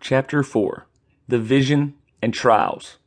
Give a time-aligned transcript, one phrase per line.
[0.00, 0.86] Chapter 4
[1.26, 2.98] The Vision and Trials.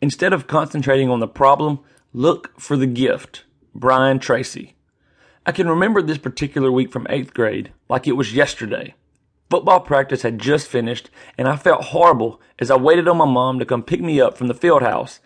[0.00, 1.80] Instead of concentrating on the problem,
[2.12, 3.44] look for the gift.
[3.74, 4.74] Brian Tracy.
[5.44, 8.94] I can remember this particular week from eighth grade like it was yesterday.
[9.50, 13.58] Football practice had just finished, and I felt horrible as I waited on my mom
[13.58, 15.18] to come pick me up from the field house.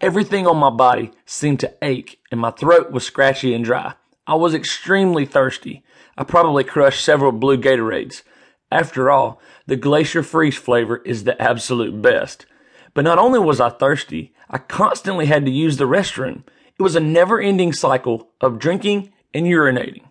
[0.00, 3.94] Everything on my body seemed to ache, and my throat was scratchy and dry.
[4.26, 5.84] I was extremely thirsty.
[6.16, 8.22] I probably crushed several blue Gatorades.
[8.70, 12.46] After all, the Glacier Freeze flavor is the absolute best.
[12.94, 16.42] But not only was I thirsty, I constantly had to use the restroom.
[16.78, 20.02] It was a never ending cycle of drinking and urinating.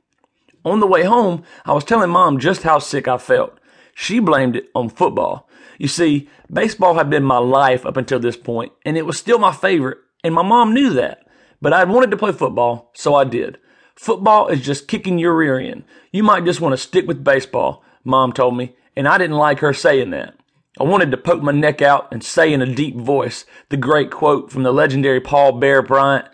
[0.66, 3.59] On the way home, I was telling mom just how sick I felt.
[3.94, 5.48] She blamed it on football.
[5.78, 9.39] You see, baseball had been my life up until this point, and it was still
[9.39, 11.28] my favorite, and my mom knew that.
[11.62, 13.59] But I wanted to play football, so I did.
[13.95, 15.84] Football is just kicking your rear end.
[16.12, 19.59] You might just want to stick with baseball, Mom told me, and I didn't like
[19.59, 20.34] her saying that.
[20.79, 24.11] I wanted to poke my neck out and say in a deep voice the great
[24.11, 26.25] quote from the legendary Paul Bear Bryant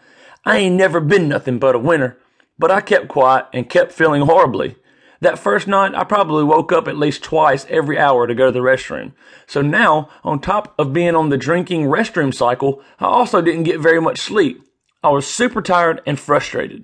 [0.46, 2.18] I ain't never been nothing but a winner.
[2.60, 4.76] But I kept quiet and kept feeling horribly.
[5.22, 8.52] That first night, I probably woke up at least twice every hour to go to
[8.52, 9.14] the restroom.
[9.48, 13.80] So now, on top of being on the drinking restroom cycle, I also didn't get
[13.80, 14.62] very much sleep.
[15.02, 16.84] I was super tired and frustrated.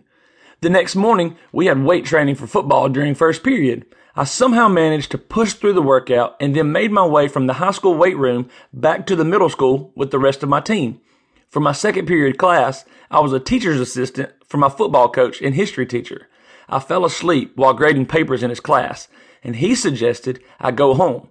[0.61, 3.85] The next morning, we had weight training for football during first period.
[4.13, 7.53] I somehow managed to push through the workout and then made my way from the
[7.53, 10.99] high school weight room back to the middle school with the rest of my team.
[11.47, 15.55] For my second period class, I was a teacher's assistant for my football coach and
[15.55, 16.27] history teacher.
[16.67, 19.07] I fell asleep while grading papers in his class,
[19.41, 21.29] and he suggested I go home.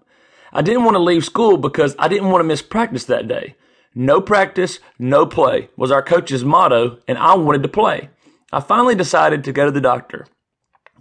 [0.55, 3.56] I didn't want to leave school because I didn't want to miss practice that day.
[3.95, 8.09] No practice, no play was our coach's motto, and I wanted to play.
[8.51, 10.27] I finally decided to go to the doctor.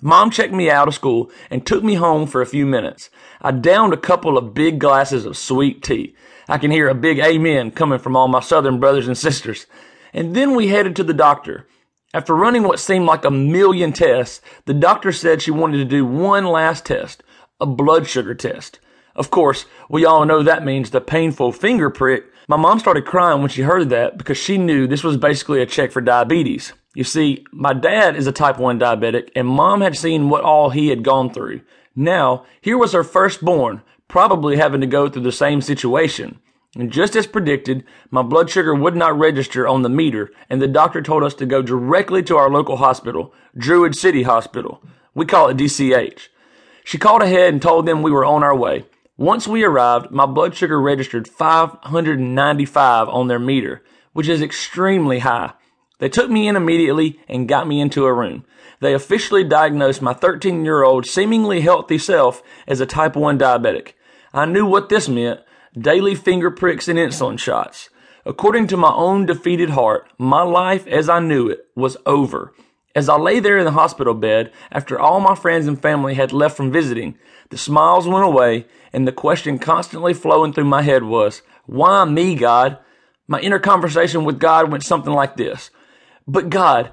[0.01, 3.09] Mom checked me out of school and took me home for a few minutes.
[3.41, 6.13] I downed a couple of big glasses of sweet tea.
[6.49, 9.65] I can hear a big amen coming from all my southern brothers and sisters.
[10.13, 11.67] And then we headed to the doctor.
[12.13, 16.05] After running what seemed like a million tests, the doctor said she wanted to do
[16.05, 17.23] one last test,
[17.61, 18.79] a blood sugar test.
[19.15, 22.25] Of course, we all know that means the painful finger prick.
[22.49, 25.65] My mom started crying when she heard that because she knew this was basically a
[25.65, 26.73] check for diabetes.
[26.97, 30.71] You see, my dad is a type 1 diabetic and mom had seen what all
[30.71, 31.61] he had gone through.
[31.95, 36.39] Now, here was her firstborn, probably having to go through the same situation.
[36.75, 40.67] And just as predicted, my blood sugar would not register on the meter, and the
[40.67, 44.81] doctor told us to go directly to our local hospital, Druid City Hospital.
[45.13, 46.29] We call it DCH.
[46.83, 48.85] She called ahead and told them we were on our way.
[49.17, 53.83] Once we arrived, my blood sugar registered 595 on their meter,
[54.13, 55.53] which is extremely high.
[55.99, 58.45] They took me in immediately and got me into a room.
[58.79, 63.93] They officially diagnosed my 13 year old seemingly healthy self as a type 1 diabetic.
[64.33, 65.41] I knew what this meant
[65.77, 67.89] daily finger pricks and insulin shots.
[68.25, 72.53] According to my own defeated heart, my life as I knew it was over.
[72.93, 76.33] As I lay there in the hospital bed, after all my friends and family had
[76.33, 77.17] left from visiting,
[77.49, 82.35] the smiles went away, and the question constantly flowing through my head was, Why me,
[82.35, 82.79] God?
[83.27, 85.69] My inner conversation with God went something like this
[86.27, 86.91] but God,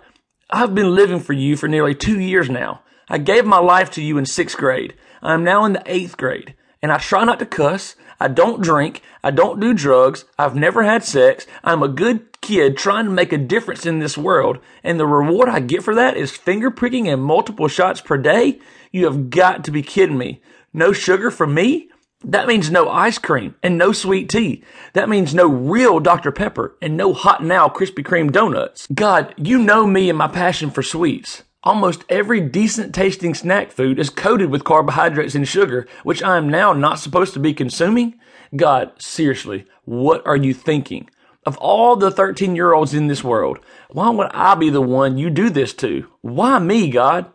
[0.51, 2.83] I've been living for you for nearly two years now.
[3.09, 4.95] I gave my life to you in sixth grade.
[5.23, 7.97] I am now in the eighth grade, and I try not to cuss.
[8.21, 9.03] I don't drink.
[9.23, 10.25] I don't do drugs.
[10.39, 11.47] I've never had sex.
[11.65, 15.49] I'm a good kid trying to make a difference in this world, and the reward
[15.49, 18.61] I get for that is finger pricking and multiple shots per day?
[18.93, 20.43] You have got to be kidding me.
[20.73, 21.89] No sugar for me?
[22.25, 24.65] That means no ice cream and no sweet tea.
[24.95, 26.33] That means no real Dr.
[26.33, 28.87] Pepper and no hot now Krispy Kreme donuts.
[28.95, 31.43] God, you know me and my passion for sweets.
[31.63, 36.49] Almost every decent tasting snack food is coated with carbohydrates and sugar, which I am
[36.49, 38.19] now not supposed to be consuming.
[38.57, 41.11] God, seriously, what are you thinking?
[41.45, 43.59] Of all the 13 year olds in this world,
[43.91, 46.07] why would I be the one you do this to?
[46.23, 47.27] Why me, God?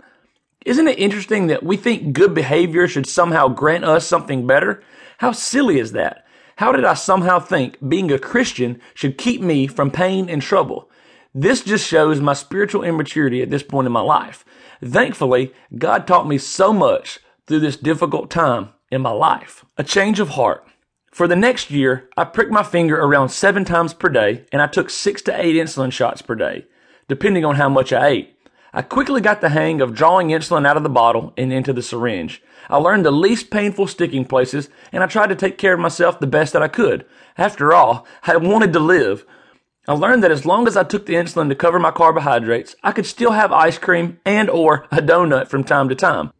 [0.65, 4.83] Isn't it interesting that we think good behavior should somehow grant us something better?
[5.19, 6.25] How silly is that?
[6.57, 10.89] How did I somehow think being a Christian should keep me from pain and trouble?
[11.33, 14.43] This just shows my spiritual immaturity at this point in my life.
[14.83, 19.63] Thankfully, God taught me so much through this difficult time in my life.
[19.77, 20.65] A change of heart.
[21.11, 24.67] For the next year, I pricked my finger around seven times per day and I
[24.67, 26.65] took six to eight insulin shots per day,
[27.07, 28.38] depending on how much I ate.
[28.73, 31.81] I quickly got the hang of drawing insulin out of the bottle and into the
[31.81, 32.41] syringe.
[32.69, 36.19] I learned the least painful sticking places and I tried to take care of myself
[36.19, 37.05] the best that I could.
[37.37, 39.25] After all, I wanted to live.
[39.87, 42.91] I learned that as long as I took the insulin to cover my carbohydrates, I
[42.91, 46.31] could still have ice cream and or a donut from time to time.